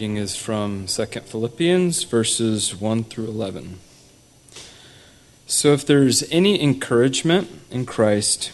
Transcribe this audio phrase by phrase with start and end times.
[0.00, 3.78] reading is from 2 Philippians, verses 1 through 11.
[5.46, 8.50] So if there's any encouragement in Christ,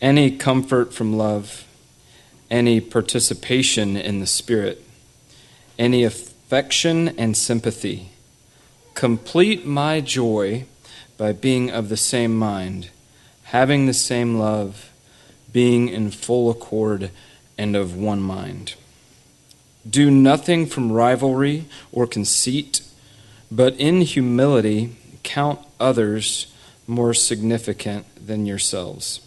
[0.00, 1.66] any comfort from love,
[2.50, 4.82] any participation in the Spirit,
[5.78, 8.08] any affection and sympathy,
[8.94, 10.64] complete my joy
[11.18, 12.88] by being of the same mind,
[13.42, 14.90] having the same love,
[15.52, 17.10] being in full accord
[17.58, 18.76] and of one mind.
[19.88, 22.80] Do nothing from rivalry or conceit,
[23.50, 26.46] but in humility count others
[26.86, 29.20] more significant than yourselves.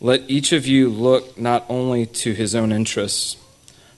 [0.00, 3.36] Let each of you look not only to his own interests,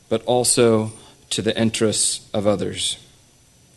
[0.09, 0.93] but also
[1.31, 2.99] to the interests of others.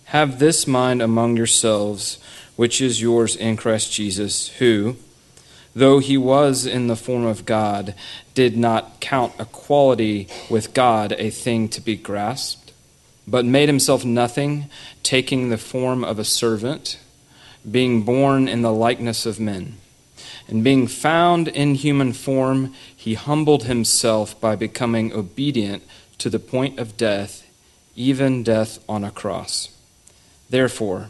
[0.06, 2.20] Have this mind among yourselves,
[2.56, 4.96] which is yours in Christ Jesus, who,
[5.76, 7.96] though he was in the form of God,
[8.34, 12.72] did not count equality with God a thing to be grasped,
[13.28, 14.70] but made himself nothing,
[15.02, 17.00] taking the form of a servant,
[17.70, 19.78] being born in the likeness of men.
[20.48, 25.84] And being found in human form, he humbled himself by becoming obedient
[26.18, 27.50] to the point of death,
[27.96, 29.70] even death on a cross.
[30.50, 31.10] Therefore,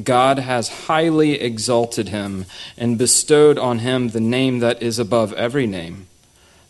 [0.00, 2.46] God has highly exalted him
[2.78, 6.06] and bestowed on him the name that is above every name,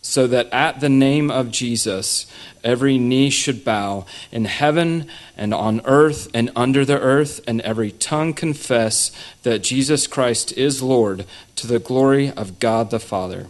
[0.01, 2.25] so that at the name of Jesus
[2.65, 5.07] every knee should bow in heaven
[5.37, 9.11] and on earth and under the earth, and every tongue confess
[9.43, 13.47] that Jesus Christ is Lord to the glory of God the Father.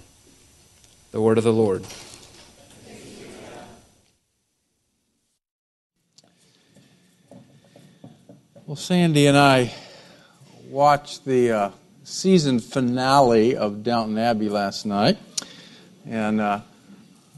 [1.12, 1.86] The word of the Lord.
[8.66, 9.74] Well, Sandy and I
[10.70, 11.72] watched the uh,
[12.06, 15.18] season finale of Downton Abbey last night,
[16.08, 16.62] and uh,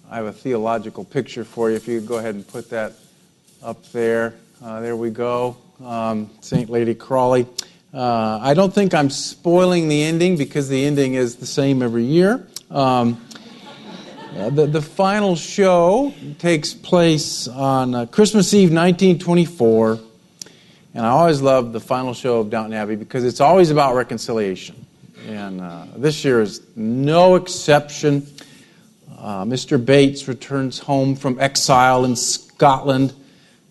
[0.08, 1.78] I have a theological picture for you.
[1.78, 2.94] If you could go ahead and put that
[3.64, 4.36] up there.
[4.64, 5.58] Uh, there we go.
[5.84, 7.48] Um, Saint Lady Crawley.
[7.92, 12.06] Uh, I don't think I'm spoiling the ending because the ending is the same every
[12.06, 12.46] year.
[12.70, 13.20] Um,
[14.32, 20.02] the, the final show takes place on uh, Christmas Eve 1924
[20.96, 24.86] and I always love the final show of Downton Abbey because it's always about reconciliation.
[25.28, 28.26] And uh, this year is no exception.
[29.18, 29.84] Uh, Mr.
[29.84, 33.14] Bates returns home from exile in Scotland.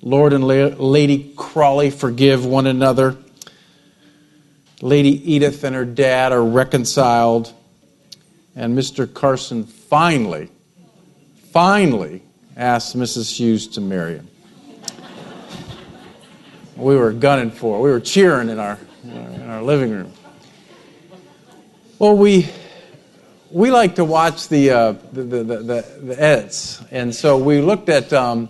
[0.02, 3.16] Lord and La- Lady Crawley forgive one another.
[4.82, 7.50] Lady Edith and her dad are reconciled.
[8.54, 9.12] And Mr.
[9.12, 10.50] Carson finally,
[11.52, 12.22] finally
[12.54, 13.34] asks Mrs.
[13.34, 14.28] Hughes to marry him
[16.76, 17.80] we were gunning for.
[17.80, 20.12] We were cheering in our, in our living room.
[21.98, 22.48] Well, we,
[23.50, 26.82] we like to watch the, uh, the, the, the, the, edits.
[26.90, 28.48] And so we looked at um,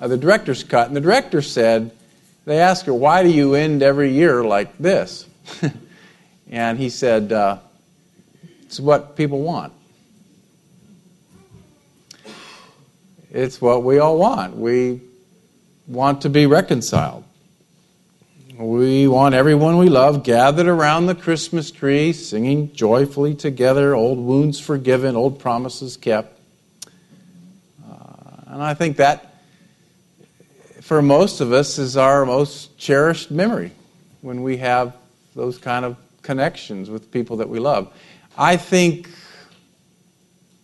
[0.00, 1.90] uh, the director's cut, and the director said,
[2.46, 5.26] they asked her, why do you end every year like this?
[6.50, 7.58] and he said, uh,
[8.62, 9.74] it's what people want.
[13.30, 14.56] It's what we all want.
[14.56, 15.02] We
[15.86, 17.24] want to be reconciled.
[18.58, 24.58] We want everyone we love gathered around the Christmas tree, singing joyfully together, old wounds
[24.58, 26.36] forgiven, old promises kept.
[27.88, 27.92] Uh,
[28.46, 29.44] and I think that,
[30.80, 33.70] for most of us, is our most cherished memory
[34.22, 34.96] when we have
[35.36, 37.94] those kind of connections with people that we love.
[38.36, 39.08] I think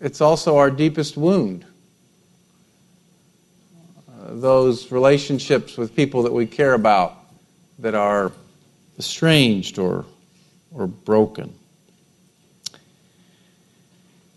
[0.01, 1.65] it's also our deepest wound.
[4.09, 7.21] Uh, those relationships with people that we care about
[7.79, 8.33] that are
[8.99, 10.05] estranged or,
[10.73, 11.55] or broken.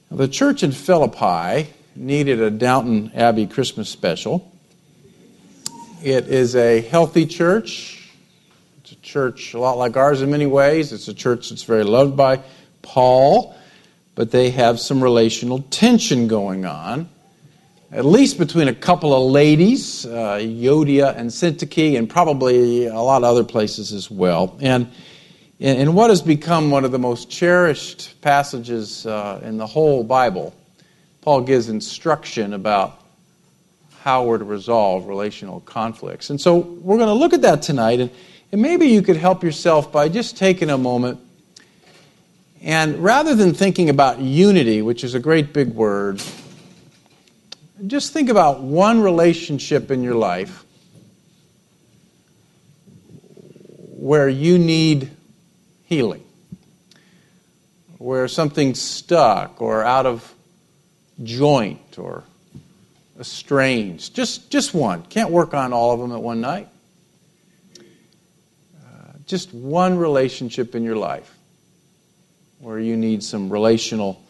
[0.10, 4.52] Now, the church in Philippi needed a Downton Abbey Christmas special.
[6.04, 8.10] It is a healthy church.
[8.82, 10.94] It's a church a lot like ours in many ways.
[10.94, 12.42] It's a church that's very loved by
[12.82, 13.56] Paul,
[14.16, 17.10] but they have some relational tension going on
[17.92, 23.18] at least between a couple of ladies, uh, Euodia and Syntyche, and probably a lot
[23.18, 24.58] of other places as well.
[24.62, 24.92] And
[25.60, 30.54] in what has become one of the most cherished passages uh, in the whole Bible,
[31.22, 33.02] Paul gives instruction about
[34.02, 36.30] how we're to resolve relational conflicts.
[36.30, 38.12] And so we're going to look at that tonight, and,
[38.52, 41.22] and maybe you could help yourself by just taking a moment
[42.62, 46.22] and rather than thinking about unity, which is a great big word,
[47.86, 50.64] just think about one relationship in your life
[53.98, 55.12] where you need
[55.86, 56.24] healing,
[57.98, 60.34] where something's stuck or out of
[61.24, 62.24] joint or
[63.20, 64.16] estranged.
[64.16, 65.04] Just, just one.
[65.04, 66.68] Can't work on all of them at one night.
[67.80, 71.36] Uh, just one relationship in your life
[72.60, 74.24] where you need some relational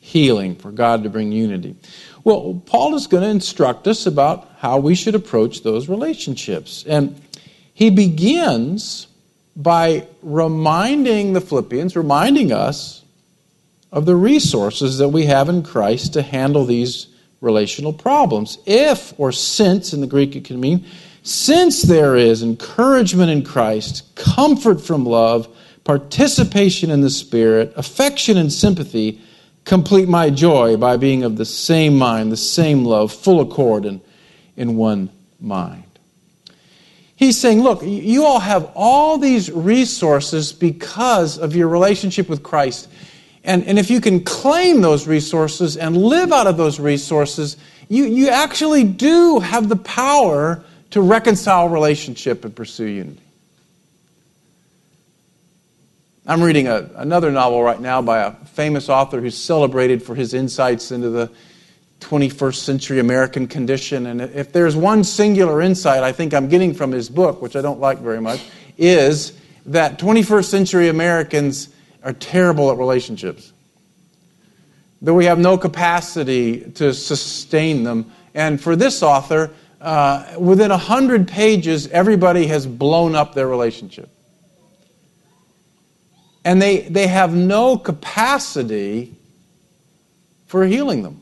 [0.00, 1.76] healing for God to bring unity.
[2.24, 6.82] Well, Paul is going to instruct us about how we should approach those relationships.
[6.86, 7.20] And
[7.74, 9.08] he begins
[9.54, 13.04] by reminding the Philippians, reminding us
[13.92, 17.08] of the resources that we have in Christ to handle these
[17.42, 18.58] relational problems.
[18.64, 20.86] If, or since in the Greek it can mean,
[21.22, 25.46] since there is encouragement in Christ, comfort from love,
[25.84, 29.20] participation in the Spirit, affection and sympathy,
[29.64, 34.00] complete my joy by being of the same mind, the same love, full accord, and
[34.56, 35.84] in one mind.
[37.16, 42.88] He's saying, look, you all have all these resources because of your relationship with Christ.
[43.44, 47.56] And, and if you can claim those resources and live out of those resources,
[47.88, 53.23] you, you actually do have the power to reconcile relationship and pursue unity.
[56.26, 60.32] I'm reading a, another novel right now by a famous author who's celebrated for his
[60.32, 61.30] insights into the
[62.00, 64.06] 21st century American condition.
[64.06, 67.60] And if there's one singular insight I think I'm getting from his book, which I
[67.60, 68.40] don't like very much,
[68.78, 71.68] is that 21st century Americans
[72.02, 73.52] are terrible at relationships.
[75.02, 78.10] That we have no capacity to sustain them.
[78.32, 79.50] And for this author,
[79.82, 84.08] uh, within 100 pages, everybody has blown up their relationship.
[86.44, 89.14] And they, they have no capacity
[90.46, 91.20] for healing them.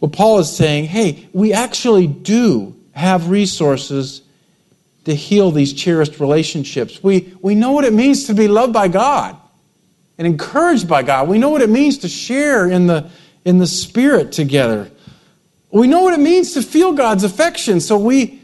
[0.00, 4.22] Well, Paul is saying, hey, we actually do have resources
[5.04, 7.02] to heal these cherished relationships.
[7.02, 9.36] We, we know what it means to be loved by God
[10.18, 11.28] and encouraged by God.
[11.28, 13.10] We know what it means to share in the,
[13.44, 14.90] in the Spirit together.
[15.70, 18.42] We know what it means to feel God's affection so we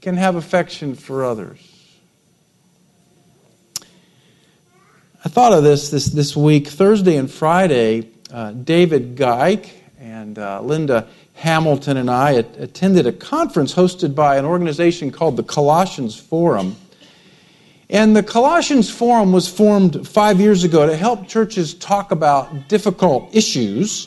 [0.00, 1.58] can have affection for others.
[5.26, 6.68] I thought of this this, this week.
[6.68, 13.74] Thursday and Friday, uh, David Geik and uh, Linda Hamilton and I attended a conference
[13.74, 16.76] hosted by an organization called the Colossians Forum.
[17.90, 23.34] And the Colossians Forum was formed five years ago to help churches talk about difficult
[23.34, 24.06] issues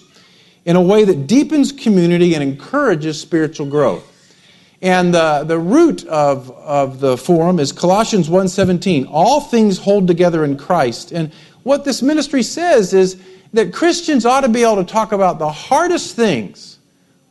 [0.64, 4.09] in a way that deepens community and encourages spiritual growth.
[4.82, 9.08] And uh, the root of, of the forum is Colossians 1.17.
[9.10, 11.12] All things hold together in Christ.
[11.12, 11.34] And
[11.64, 13.22] what this ministry says is
[13.54, 16.80] that Christians ought to be able to talk about the hardest things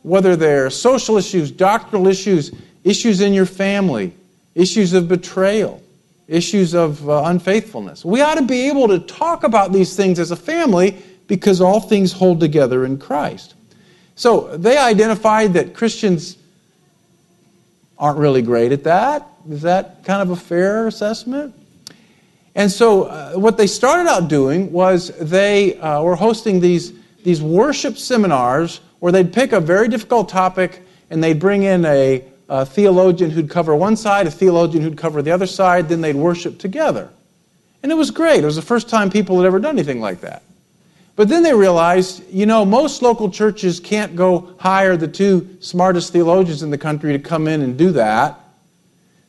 [0.02, 2.52] whether they're social issues, doctrinal issues,
[2.84, 4.12] issues in your family,
[4.54, 5.82] issues of betrayal,
[6.26, 8.04] issues of uh, unfaithfulness.
[8.04, 11.80] We ought to be able to talk about these things as a family because all
[11.80, 13.54] things hold together in Christ.
[14.14, 16.38] So they identified that Christians
[17.98, 19.26] aren't really great at that.
[19.48, 21.54] Is that kind of a fair assessment?
[22.54, 27.40] And so, uh, what they started out doing was they uh, were hosting these, these
[27.40, 32.66] worship seminars where they'd pick a very difficult topic and they'd bring in a, a
[32.66, 36.58] theologian who'd cover one side, a theologian who'd cover the other side, then they'd worship
[36.58, 37.08] together.
[37.82, 38.42] And it was great.
[38.42, 40.42] It was the first time people had ever done anything like that.
[41.18, 46.12] But then they realized, you know, most local churches can't go hire the two smartest
[46.12, 48.38] theologians in the country to come in and do that.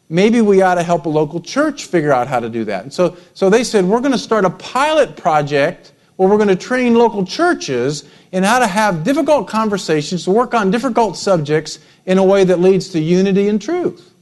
[0.08, 2.84] Maybe we ought to help a local church figure out how to do that.
[2.84, 6.50] And so, so they said, we're going to start a pilot project where we're going
[6.50, 11.80] to train local churches in how to have difficult conversations, to work on difficult subjects
[12.06, 14.14] in a way that leads to unity and truth.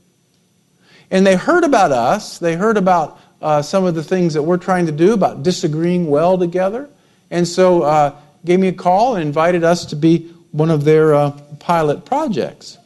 [1.12, 4.55] And they heard about us, they heard about uh, some of the things that we're
[4.55, 6.89] trying to do about disagreeing well together,
[7.29, 8.15] and so uh,
[8.46, 12.77] gave me a call and invited us to be one of their uh, pilot projects.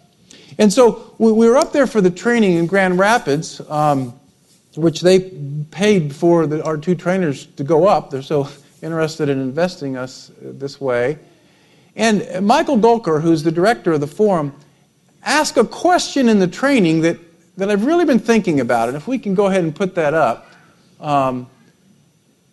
[0.57, 4.19] And so we, we, were up there for the training in Grand Rapids, um,
[4.75, 5.19] which they
[5.71, 8.09] paid for the, our two trainers to go up.
[8.09, 8.49] They're so
[8.81, 11.19] interested in investing us this way.
[11.95, 14.55] And Michael Gulker, who's the director of the forum,
[15.23, 17.17] asked a question in the training that,
[17.57, 18.87] that I've really been thinking about.
[18.87, 20.47] And if we can go ahead and put that up.
[20.99, 21.49] Um,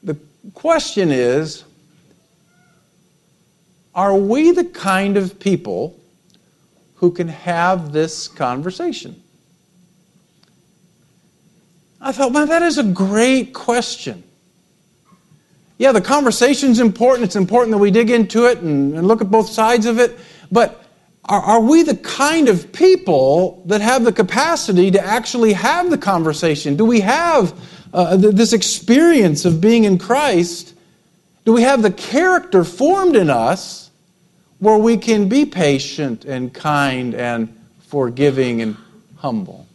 [0.02, 0.16] the
[0.54, 1.64] question is
[3.98, 5.98] Are we the kind of people
[6.94, 9.20] who can have this conversation?
[12.00, 14.22] I thought, man, that is a great question.
[15.78, 17.24] Yeah, the conversation's important.
[17.24, 20.16] It's important that we dig into it and, and look at both sides of it.
[20.52, 20.80] But
[21.24, 25.98] are, are, we the kind of people that have the capacity to actually have the
[25.98, 26.76] conversation?
[26.76, 27.52] Do we have
[27.92, 30.72] uh, this experience of being in Christ?
[31.44, 33.87] Do we have the character formed in us
[34.58, 38.76] where we can be patient and kind and forgiving and
[39.16, 39.66] humble.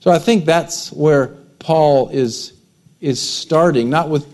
[0.00, 2.52] So I think that's where Paul is,
[3.00, 4.24] is starting, not with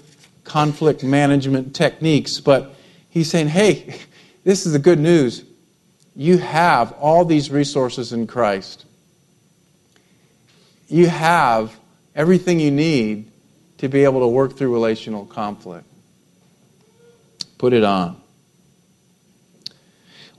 [0.44, 2.74] conflict management techniques, but
[3.08, 3.98] he's saying, hey,
[4.44, 5.44] this is the good news.
[6.14, 8.84] You have all these resources in Christ.
[10.88, 11.74] You have
[12.14, 13.30] everything you need
[13.78, 15.86] to be able to work through relational conflict.
[17.62, 18.20] Put it on.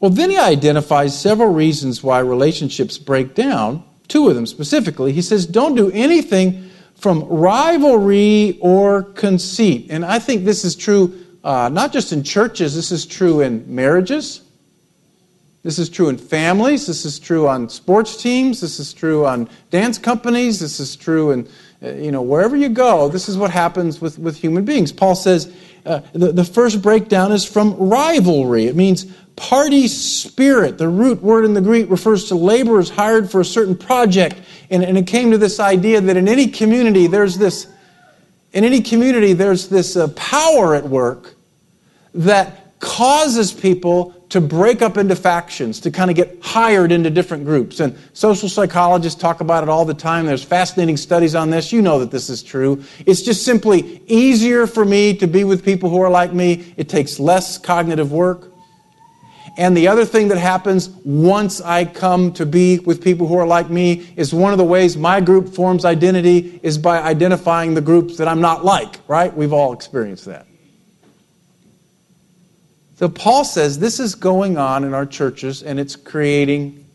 [0.01, 5.13] Well, then he identifies several reasons why relationships break down, two of them specifically.
[5.13, 9.87] He says, Don't do anything from rivalry or conceit.
[9.89, 13.73] And I think this is true uh, not just in churches, this is true in
[13.73, 14.41] marriages.
[15.63, 16.87] This is true in families.
[16.87, 18.59] This is true on sports teams.
[18.59, 20.59] This is true on dance companies.
[20.59, 21.47] This is true in,
[21.81, 23.07] uh, you know, wherever you go.
[23.07, 24.91] This is what happens with, with human beings.
[24.91, 25.53] Paul says
[25.85, 28.65] uh, the, the first breakdown is from rivalry.
[28.65, 30.77] It means party spirit.
[30.77, 34.37] The root word in the Greek refers to laborers hired for a certain project.
[34.69, 37.67] And, and it came to this idea that in any community, there's this,
[38.53, 41.35] in any community, there's this uh, power at work
[42.13, 47.45] that causes people to break up into factions, to kind of get hired into different
[47.45, 47.79] groups.
[47.79, 50.25] And social psychologists talk about it all the time.
[50.25, 51.71] There's fascinating studies on this.
[51.71, 52.83] You know that this is true.
[53.05, 56.73] It's just simply easier for me to be with people who are like me.
[56.77, 58.51] It takes less cognitive work.
[59.55, 63.45] And the other thing that happens once I come to be with people who are
[63.45, 67.81] like me is one of the ways my group forms identity is by identifying the
[67.81, 69.31] groups that I'm not like, right?
[69.31, 70.47] We've all experienced that.
[72.95, 76.85] So Paul says this is going on in our churches and it's creating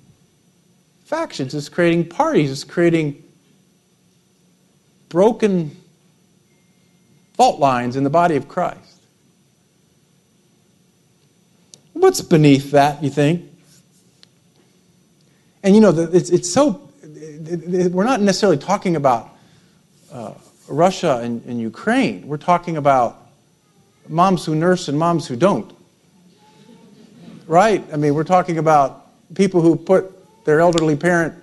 [1.04, 3.22] factions, it's creating parties, it's creating
[5.08, 5.76] broken
[7.34, 8.78] fault lines in the body of Christ.
[11.94, 13.44] What's beneath that, you think?
[15.62, 19.30] And you know, it's, it's so, we're not necessarily talking about
[20.12, 20.34] uh,
[20.68, 22.28] Russia and, and Ukraine.
[22.28, 23.26] We're talking about
[24.08, 25.77] moms who nurse and moms who don't
[27.48, 27.82] right?
[27.92, 31.34] I mean, we're talking about people who put their elderly parent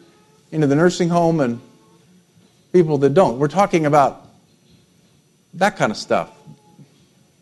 [0.52, 1.60] into the nursing home and
[2.72, 3.40] people that don't.
[3.40, 4.26] We're talking about
[5.56, 6.32] that kind of stuff.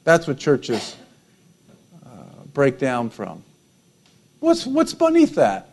[0.05, 0.96] That's what churches
[2.05, 2.10] uh,
[2.53, 3.43] break down from.
[4.39, 5.70] What's, what's beneath that?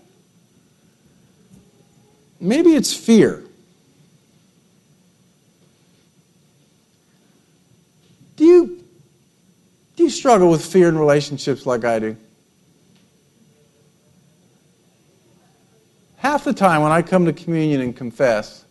[2.40, 3.42] Maybe it's fear.
[8.36, 8.84] Do you,
[9.96, 12.16] do you struggle with fear in relationships like I do?
[16.20, 18.66] Half the time when I come to communion and confess,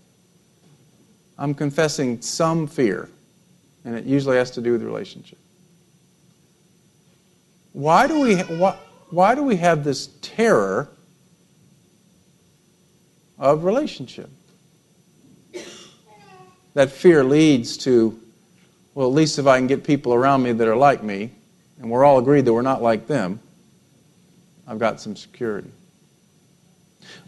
[1.35, 3.09] I'm confessing some fear,
[3.83, 5.39] and it usually has to do with relationship.
[7.73, 8.77] Why do we, why,
[9.09, 10.89] why do we have this terror
[13.39, 14.29] of relationship?
[16.75, 18.19] That fear leads to,
[18.93, 21.31] well, at least if I can get people around me that are like me,
[21.79, 23.39] and we're all agreed that we're not like them,
[24.67, 25.71] I've got some security.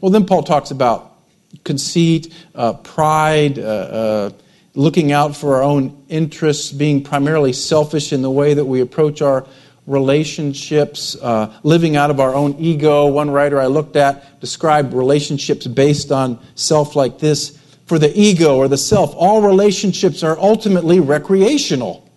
[0.01, 1.15] Well, then Paul talks about
[1.63, 4.29] conceit, uh, pride, uh, uh,
[4.74, 9.22] looking out for our own interests, being primarily selfish in the way that we approach
[9.22, 9.46] our
[9.86, 13.05] relationships, uh, living out of our own ego.
[13.05, 17.60] One writer I looked at described relationships based on self like this.
[17.86, 22.10] For the ego or the self, all relationships are ultimately recreational.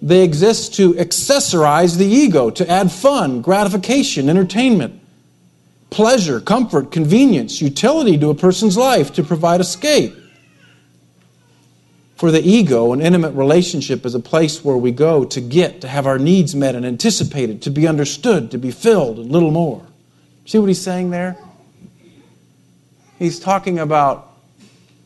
[0.00, 4.97] They exist to accessorize the ego, to add fun, gratification, entertainment
[5.90, 10.14] pleasure, comfort, convenience, utility to a person's life to provide escape.
[12.16, 15.88] For the ego, an intimate relationship is a place where we go to get, to
[15.88, 19.86] have our needs met and anticipated, to be understood, to be filled, and little more.
[20.44, 21.36] See what he's saying there?
[23.18, 24.32] He's talking about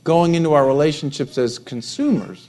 [0.05, 2.49] going into our relationships as consumers.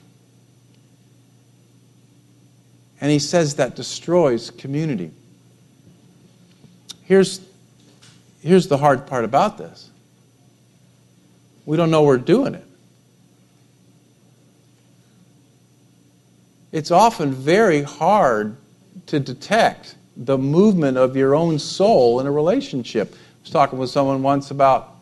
[3.01, 5.11] And he says that destroys community.
[7.03, 7.41] Here's
[8.43, 9.89] here's the hard part about this
[11.65, 12.65] we don't know we're doing it.
[16.71, 18.57] It's often very hard
[19.07, 23.13] to detect the movement of your own soul in a relationship.
[23.13, 24.95] I was talking with someone once about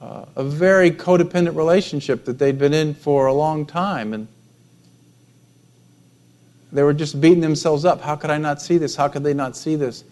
[0.00, 4.28] uh, a very codependent relationship that they'd been in for a long time, and
[6.72, 8.00] they were just beating themselves up.
[8.00, 8.96] How could I not see this?
[8.96, 10.04] How could they not see this?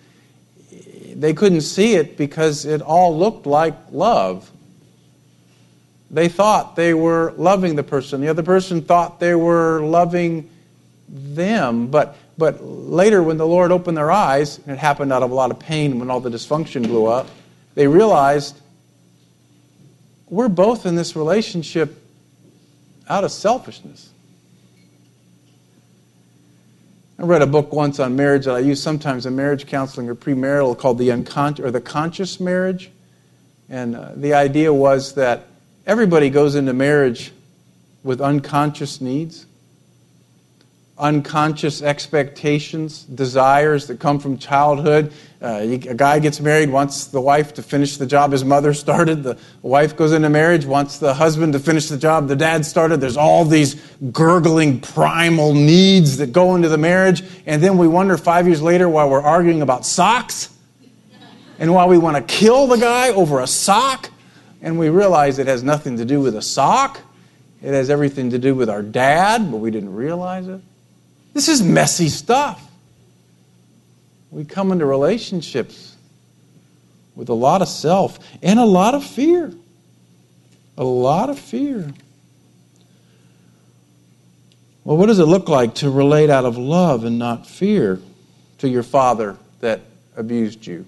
[1.21, 4.51] They couldn't see it because it all looked like love.
[6.11, 8.23] They thought they were loving the person.
[8.23, 10.49] The other person thought they were loving
[11.09, 11.89] them.
[11.89, 15.35] But, but later, when the Lord opened their eyes, and it happened out of a
[15.35, 17.29] lot of pain when all the dysfunction blew up,
[17.75, 18.59] they realized
[20.31, 22.03] we're both in this relationship
[23.11, 24.11] out of selfishness.
[27.21, 30.15] I read a book once on marriage that I use sometimes in marriage counseling or
[30.15, 32.91] premarital called the unconscious or the conscious marriage.
[33.69, 35.47] And uh, the idea was that
[35.87, 37.31] everybody goes into marriage
[38.03, 39.45] with unconscious needs
[41.01, 45.13] unconscious expectations, desires that come from childhood.
[45.43, 49.23] Uh, a guy gets married, wants the wife to finish the job his mother started.
[49.23, 53.01] The wife goes into marriage, wants the husband to finish the job the dad started.
[53.01, 53.77] There's all these
[54.13, 57.23] gurgling primal needs that go into the marriage.
[57.47, 60.51] And then we wonder five years later why we're arguing about socks
[61.59, 64.11] and why we want to kill the guy over a sock.
[64.61, 67.01] And we realize it has nothing to do with a sock.
[67.63, 70.61] It has everything to do with our dad, but we didn't realize it.
[71.33, 72.70] This is messy stuff.
[74.31, 75.97] We come into relationships
[77.17, 79.53] with a lot of self and a lot of fear.
[80.79, 81.93] A lot of fear.
[84.85, 88.01] Well, what does it look like to relate out of love and not fear
[88.59, 89.81] to your father that
[90.17, 90.87] abused you?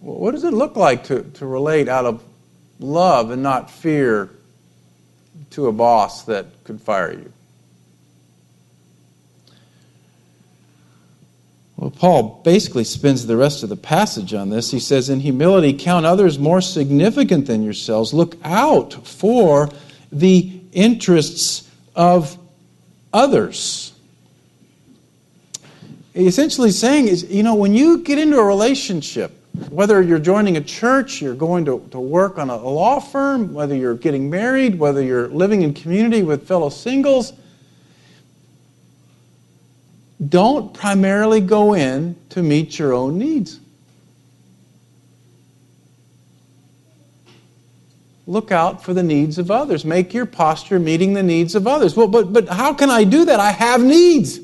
[0.00, 2.22] What does it look like to, to relate out of
[2.78, 4.28] love and not fear
[5.50, 7.32] to a boss that could fire you?
[12.04, 14.70] Paul basically spends the rest of the passage on this.
[14.70, 18.12] He says, In humility, count others more significant than yourselves.
[18.12, 19.70] Look out for
[20.12, 22.36] the interests of
[23.10, 23.94] others.
[26.14, 29.32] Essentially, saying is, you know, when you get into a relationship,
[29.70, 33.54] whether you're joining a church, you're going to, to work on a, a law firm,
[33.54, 37.32] whether you're getting married, whether you're living in community with fellow singles,
[40.28, 43.60] don't primarily go in to meet your own needs.
[48.26, 49.84] Look out for the needs of others.
[49.84, 51.94] Make your posture meeting the needs of others.
[51.94, 53.38] Well, but, but how can I do that?
[53.38, 54.40] I have needs.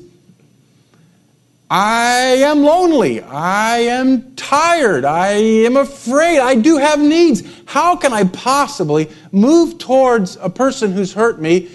[1.69, 3.21] I am lonely.
[3.21, 5.05] I am tired.
[5.05, 6.39] I am afraid.
[6.39, 7.43] I do have needs.
[7.65, 11.69] How can I possibly move towards a person who's hurt me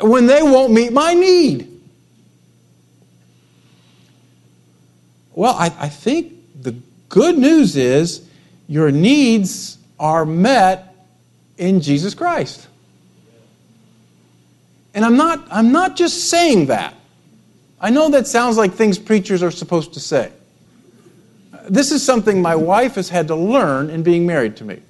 [0.00, 1.71] when they won't meet my need?
[5.34, 6.74] Well, I, I think the
[7.08, 8.26] good news is
[8.68, 10.94] your needs are met
[11.58, 12.66] in Jesus Christ.
[14.94, 16.94] And I'm not, I'm not just saying that.
[17.80, 20.32] I know that sounds like things preachers are supposed to say.
[21.68, 24.80] This is something my wife has had to learn in being married to me.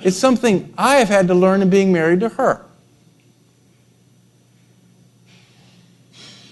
[0.00, 2.65] It's something I have had to learn in being married to her.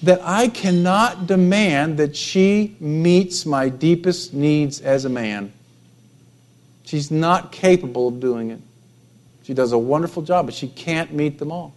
[0.04, 5.52] That I cannot demand that she meets my deepest needs as a man.
[6.84, 8.60] She's not capable of doing it.
[9.44, 11.74] She does a wonderful job, but she can't meet them all.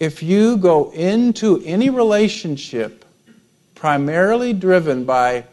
[0.00, 3.04] if you go into any relationship
[3.74, 5.44] primarily driven by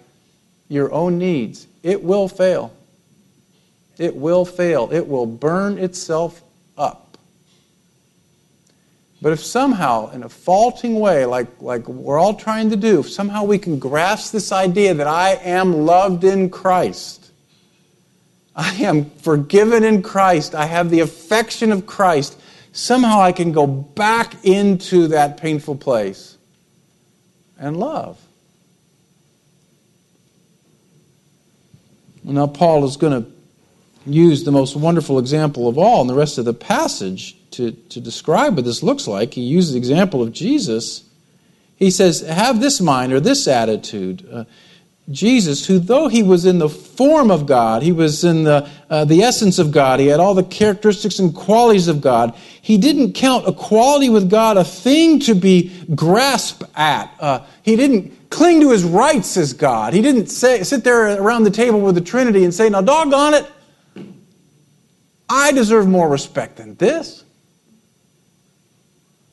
[0.69, 2.73] your own needs, it will fail.
[3.97, 4.89] It will fail.
[4.91, 6.41] It will burn itself
[6.77, 7.06] up.
[9.21, 13.09] But if somehow, in a faulting way, like, like we're all trying to do, if
[13.09, 17.31] somehow we can grasp this idea that I am loved in Christ,
[18.55, 22.39] I am forgiven in Christ, I have the affection of Christ,
[22.73, 26.37] somehow I can go back into that painful place
[27.57, 28.21] and love.
[32.23, 33.31] Now, Paul is going to
[34.05, 38.01] use the most wonderful example of all in the rest of the passage to, to
[38.01, 39.33] describe what this looks like.
[39.33, 41.03] He uses the example of Jesus.
[41.75, 44.27] He says, Have this mind or this attitude.
[44.31, 44.45] Uh,
[45.09, 49.05] Jesus, who though he was in the form of God, he was in the, uh,
[49.05, 53.13] the essence of God, he had all the characteristics and qualities of God, he didn't
[53.13, 57.09] count equality with God a thing to be grasped at.
[57.21, 59.93] Uh, he didn't cling to his rights as God.
[59.93, 63.33] He didn't say, sit there around the table with the Trinity and say, now doggone
[63.33, 63.49] it,
[65.29, 67.23] I deserve more respect than this.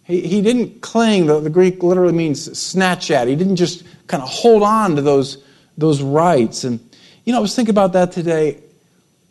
[0.04, 3.28] He, he didn't cling, the, the Greek literally means snatch at.
[3.28, 5.42] He didn't just kind of hold on to those
[5.76, 6.64] those rights.
[6.64, 6.80] And,
[7.24, 8.60] you know, I was thinking about that today.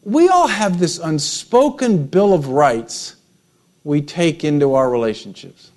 [0.04, 3.16] We all have this unspoken bill of rights
[3.84, 5.72] we take into our relationships.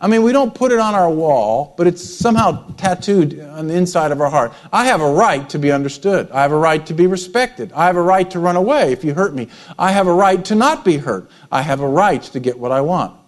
[0.00, 3.74] I mean, we don't put it on our wall, but it's somehow tattooed on the
[3.74, 4.52] inside of our heart.
[4.72, 6.30] I have a right to be understood.
[6.30, 7.72] I have a right to be respected.
[7.72, 9.48] I have a right to run away if you hurt me.
[9.76, 11.28] I have a right to not be hurt.
[11.50, 13.18] I have a right to get what I want.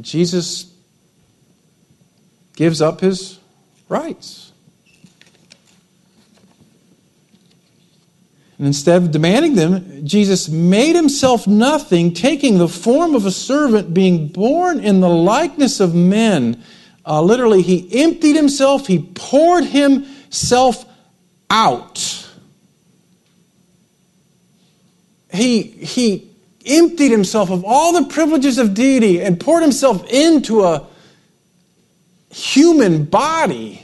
[0.00, 0.72] Jesus
[2.56, 3.38] gives up his
[3.90, 4.43] rights.
[8.64, 13.92] And instead of demanding them, Jesus made himself nothing, taking the form of a servant,
[13.92, 16.64] being born in the likeness of men.
[17.04, 20.86] Uh, literally, he emptied himself, he poured himself
[21.50, 22.26] out.
[25.30, 26.30] He, he
[26.64, 30.86] emptied himself of all the privileges of deity and poured himself into a
[32.30, 33.83] human body.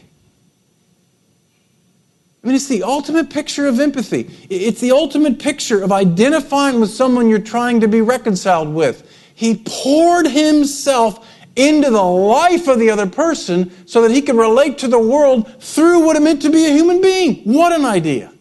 [2.42, 4.30] I mean, it's the ultimate picture of empathy.
[4.48, 9.06] It's the ultimate picture of identifying with someone you're trying to be reconciled with.
[9.34, 11.26] He poured himself
[11.56, 15.62] into the life of the other person so that he could relate to the world
[15.62, 17.42] through what it meant to be a human being.
[17.44, 18.32] What an idea!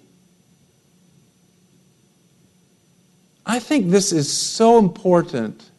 [3.45, 5.71] I think this is so important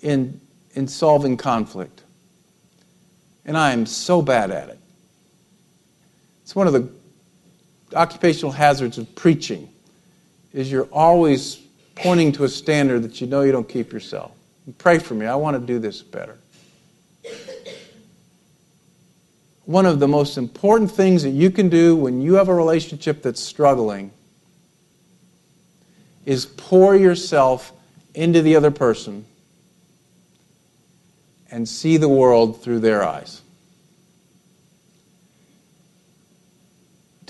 [0.00, 0.40] in,
[0.72, 2.02] in solving conflict.
[3.44, 4.78] And I am so bad at it.
[6.42, 6.88] It's one of the
[7.94, 9.68] occupational hazards of preaching
[10.52, 11.56] is you're always
[11.94, 14.32] pointing to a standard that you know you don't keep yourself.
[14.78, 15.26] Pray for me.
[15.26, 16.38] I want to do this better.
[19.64, 23.22] One of the most important things that you can do when you have a relationship
[23.22, 24.10] that's struggling
[26.24, 27.72] is pour yourself
[28.14, 29.24] into the other person
[31.50, 33.42] and see the world through their eyes.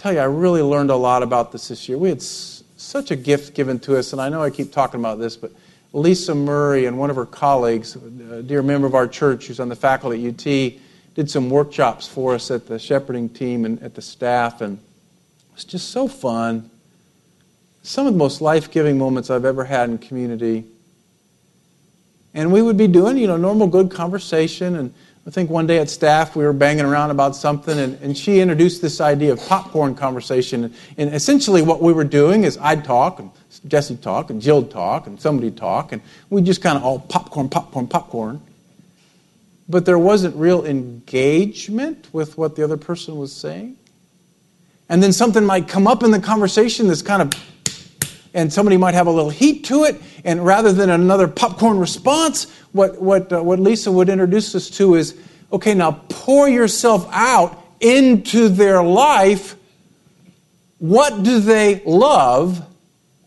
[0.01, 1.99] Tell you, I really learned a lot about this this year.
[1.99, 4.99] We had s- such a gift given to us, and I know I keep talking
[4.99, 5.53] about this, but
[5.93, 9.69] Lisa Murray and one of her colleagues, a dear member of our church who's on
[9.69, 10.81] the faculty at UT,
[11.15, 15.55] did some workshops for us at the shepherding team and at the staff, and it
[15.55, 16.71] was just so fun.
[17.83, 20.65] Some of the most life giving moments I've ever had in community.
[22.33, 24.95] And we would be doing, you know, normal good conversation and
[25.27, 28.41] I think one day at staff we were banging around about something, and, and she
[28.41, 30.75] introduced this idea of popcorn conversation.
[30.97, 33.31] And essentially, what we were doing is I'd talk, and
[33.69, 37.51] Jesse talk, and Jill talk, and somebody talk, and we just kind of all popcorn,
[37.51, 38.41] popcorn, popcorn.
[39.69, 43.77] But there wasn't real engagement with what the other person was saying.
[44.89, 47.33] And then something might come up in the conversation that's kind of
[48.33, 52.51] and somebody might have a little heat to it, and rather than another popcorn response,
[52.73, 55.19] what, what, uh, what Lisa would introduce us to is
[55.53, 59.57] okay, now pour yourself out into their life.
[60.79, 62.65] What do they love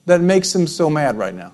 [0.06, 1.54] that makes them so mad right now?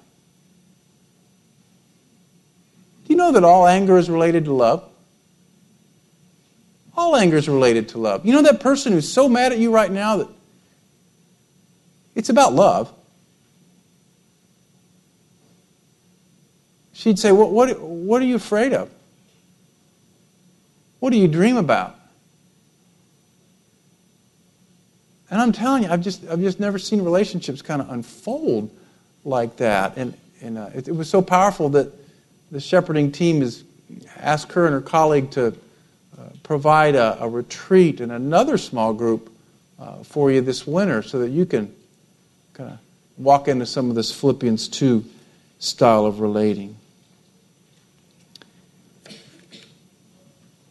[3.05, 4.83] Do you know that all anger is related to love?
[6.95, 8.25] All anger is related to love.
[8.25, 10.27] You know that person who's so mad at you right now that
[12.13, 12.93] it's about love.
[16.99, 18.89] She'd say, what, what, what are you afraid of?
[20.99, 21.95] What do you dream about?
[25.31, 28.69] And I'm telling you, I've just, I've just never seen relationships kind of unfold
[29.23, 29.95] like that.
[29.95, 31.93] And, and uh, it, it, was so powerful that
[32.51, 33.63] the shepherding team has
[34.17, 35.53] asked her and her colleague to uh,
[36.43, 39.31] provide a, a, retreat and another small group
[39.79, 41.73] uh, for you this winter so that you can
[42.53, 42.79] kind of
[43.17, 45.05] walk into some of this Philippians 2
[45.59, 46.75] style of relating.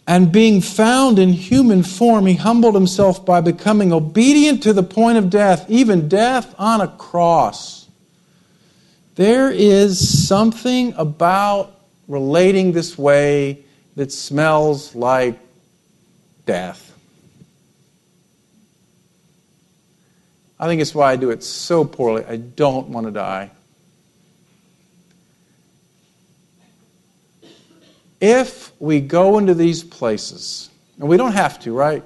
[0.08, 5.18] And being found in human form, he humbled himself by becoming obedient to the point
[5.18, 7.86] of death, even death on a cross.
[9.16, 13.64] There is something about relating this way
[13.96, 15.38] that smells like
[16.46, 16.90] death.
[20.58, 22.24] I think it's why I do it so poorly.
[22.24, 23.50] I don't want to die.
[28.20, 32.02] If we go into these places, and we don't have to, right?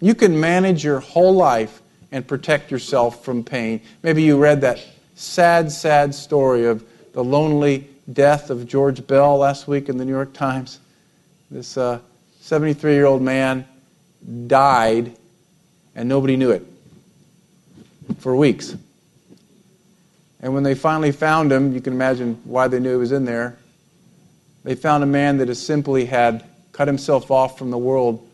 [0.00, 3.80] You can manage your whole life and protect yourself from pain.
[4.02, 9.68] Maybe you read that sad, sad story of the lonely death of George Bell last
[9.68, 10.80] week in the New York Times.
[11.50, 11.78] This
[12.40, 13.66] 73 uh, year old man
[14.46, 15.16] died,
[15.94, 16.66] and nobody knew it
[18.18, 18.74] for weeks.
[20.40, 23.24] And when they finally found him, you can imagine why they knew he was in
[23.24, 23.56] there.
[24.64, 28.28] They found a man that has simply had cut himself off from the world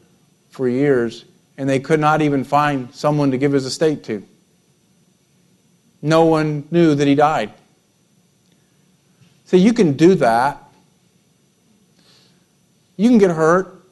[0.51, 1.25] for years,
[1.57, 4.23] and they could not even find someone to give his estate to.
[6.03, 7.53] No one knew that he died.
[9.47, 10.63] So you can do that.
[12.97, 13.83] You can get hurt.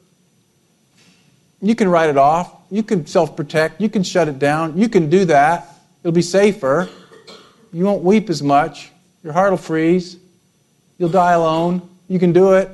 [1.62, 2.53] You can write it off.
[2.70, 3.81] You can self protect.
[3.81, 4.77] You can shut it down.
[4.77, 5.68] You can do that.
[6.03, 6.88] It'll be safer.
[7.72, 8.90] You won't weep as much.
[9.25, 10.18] Your heart will freeze.
[10.99, 11.88] You'll die alone.
[12.09, 12.71] You can do it.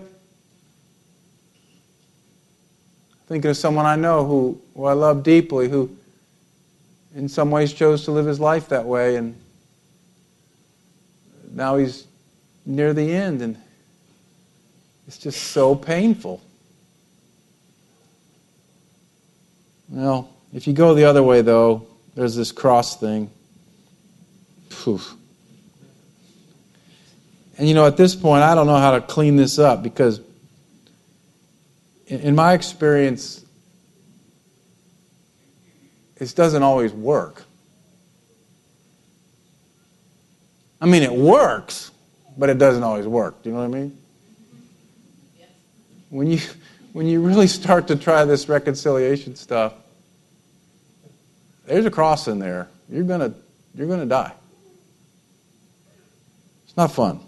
[3.26, 5.96] Thinking of someone I know who, who I love deeply, who
[7.14, 9.34] in some ways chose to live his life that way, and
[11.52, 12.06] now he's
[12.66, 13.56] near the end, and
[15.06, 16.42] it's just so painful.
[19.88, 23.30] Well, if you go the other way, though, there's this cross thing.
[24.70, 25.14] Poof.
[27.62, 30.20] And you know, at this point, I don't know how to clean this up because
[32.08, 33.44] in my experience,
[36.16, 37.44] it doesn't always work.
[40.80, 41.92] I mean, it works,
[42.36, 43.44] but it doesn't always work.
[43.44, 43.96] Do you know what I mean?
[46.10, 46.40] When you,
[46.92, 49.74] when you really start to try this reconciliation stuff,
[51.66, 52.66] there's a cross in there.
[52.88, 53.32] You're going to
[53.76, 54.32] you're going to die.
[56.64, 57.20] It's not fun.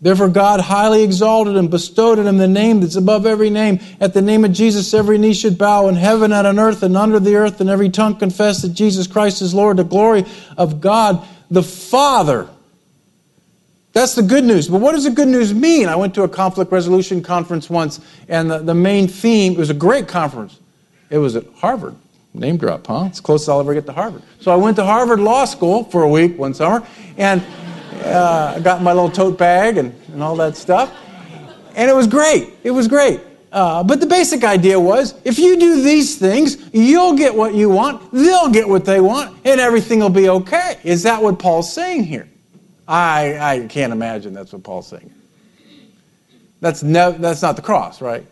[0.00, 3.80] Therefore, God highly exalted him, bestowed on him the name that's above every name.
[4.00, 6.96] At the name of Jesus, every knee should bow in heaven and on earth and
[6.96, 10.24] under the earth, and every tongue confess that Jesus Christ is Lord, the glory
[10.56, 12.48] of God the Father.
[13.92, 14.68] That's the good news.
[14.68, 15.88] But what does the good news mean?
[15.88, 19.70] I went to a conflict resolution conference once, and the, the main theme, it was
[19.70, 20.58] a great conference.
[21.10, 21.96] It was at Harvard.
[22.34, 23.06] Name drop, huh?
[23.06, 24.22] It's close I'll ever get to Harvard.
[24.40, 27.42] So I went to Harvard Law School for a week one summer, and
[28.02, 30.94] uh, I got my little tote bag and, and all that stuff.
[31.74, 32.54] And it was great.
[32.64, 33.20] It was great.
[33.50, 37.70] Uh, but the basic idea was if you do these things, you'll get what you
[37.70, 40.78] want, they'll get what they want, and everything will be okay.
[40.84, 42.28] Is that what Paul's saying here?
[42.86, 45.12] I, I can't imagine that's what Paul's saying.
[46.60, 48.26] That's, ne- that's not the cross, right?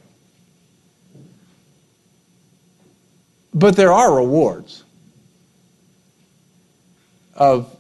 [3.55, 4.85] But there are rewards
[7.35, 7.76] of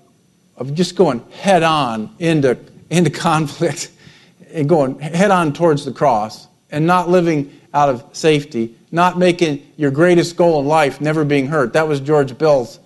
[0.56, 2.58] of just going head on into,
[2.90, 3.90] into conflict
[4.52, 9.66] and going head on towards the cross and not living out of safety, not making
[9.76, 11.74] your greatest goal in life never being hurt.
[11.74, 12.80] That was George Bell's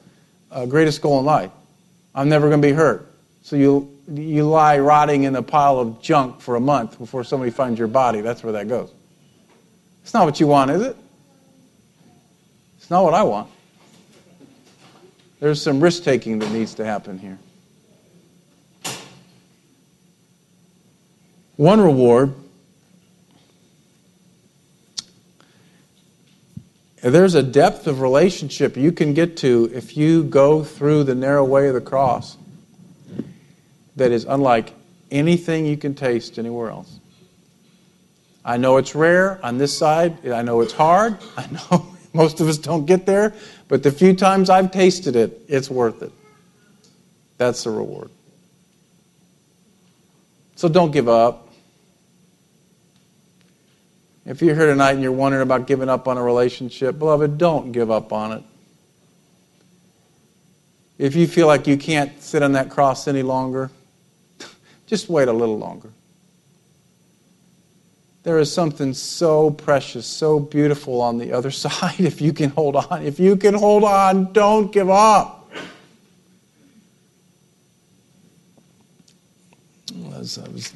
[0.50, 1.50] uh, greatest goal in life.
[2.14, 3.06] I'm never going to be hurt.
[3.42, 7.50] So you, you lie rotting in a pile of junk for a month before somebody
[7.50, 8.20] finds your body.
[8.20, 8.92] That's where that goes.
[10.02, 10.96] It's not what you want, is it?
[12.78, 13.48] It's not what I want.
[15.38, 17.38] There's some risk taking that needs to happen here.
[21.60, 22.32] One reward
[27.02, 31.44] there's a depth of relationship you can get to if you go through the narrow
[31.44, 32.38] way of the cross
[33.96, 34.72] that is unlike
[35.10, 36.98] anything you can taste anywhere else.
[38.42, 40.26] I know it's rare on this side.
[40.30, 41.18] I know it's hard.
[41.36, 43.34] I know most of us don't get there.
[43.68, 46.12] But the few times I've tasted it, it's worth it.
[47.36, 48.08] That's the reward.
[50.56, 51.48] So don't give up.
[54.26, 57.72] If you're here tonight and you're wondering about giving up on a relationship, beloved, don't
[57.72, 58.42] give up on it.
[60.98, 63.70] If you feel like you can't sit on that cross any longer,
[64.86, 65.90] just wait a little longer.
[68.22, 72.76] There is something so precious, so beautiful on the other side if you can hold
[72.76, 73.02] on.
[73.02, 75.50] If you can hold on, don't give up.
[80.14, 80.72] As I was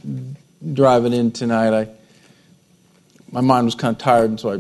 [0.72, 1.88] driving in tonight, I
[3.35, 4.53] my mind was kind of tired, and so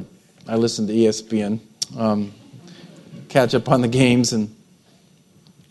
[0.48, 1.60] I, I listened to ESPN,
[1.96, 2.34] um,
[3.28, 4.52] catch up on the games, and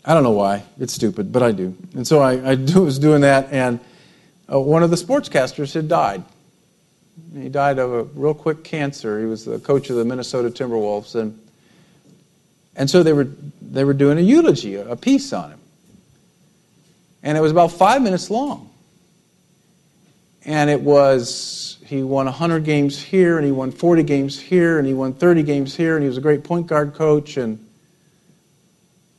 [0.06, 0.62] I don't know why.
[0.80, 1.76] It's stupid, but I do.
[1.94, 3.78] And so I, I do, was doing that, and
[4.50, 6.24] uh, one of the sportscasters had died.
[7.34, 9.20] He died of a real quick cancer.
[9.20, 11.38] He was the coach of the Minnesota Timberwolves, and
[12.74, 13.28] and so they were
[13.60, 15.60] they were doing a eulogy, a piece on him,
[17.22, 18.70] and it was about five minutes long.
[20.46, 24.86] And it was he won 100 games here, and he won 40 games here, and
[24.86, 27.64] he won 30 games here, and he was a great point guard coach, and,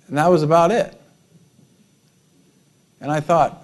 [0.08, 1.00] and that was about it.
[3.00, 3.62] And I thought,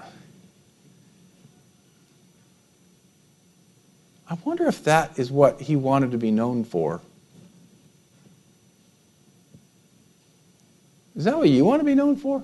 [4.29, 7.01] I wonder if that is what he wanted to be known for.
[11.15, 12.43] Is that what you want to be known for?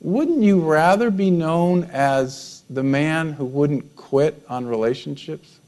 [0.00, 5.58] Wouldn't you rather be known as the man who wouldn't quit on relationships?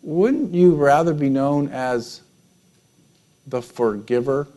[0.00, 2.22] Wouldn't you rather be known as
[3.46, 4.48] the forgiver?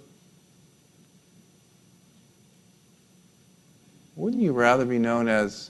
[4.16, 5.70] Wouldn't you rather be known as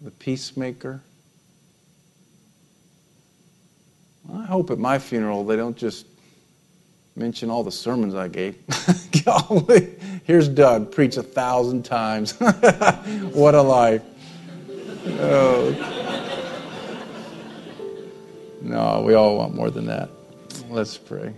[0.00, 1.02] the peacemaker?
[4.32, 6.06] I hope at my funeral they don't just
[7.18, 8.56] mention all the sermons I gave.
[10.24, 12.32] Here's Doug, preach a thousand times.
[13.32, 14.02] what a life.
[15.20, 15.94] Oh.
[18.60, 20.10] No, we all want more than that.
[20.68, 21.34] Let's pray.